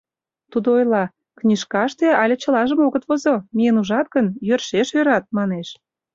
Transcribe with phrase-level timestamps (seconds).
[0.51, 1.03] Тудо ойла:
[1.39, 5.67] «Книжкаште але чылажым огыт возо, миен ужат гын, йӧршеш ӧрат»,— манеш.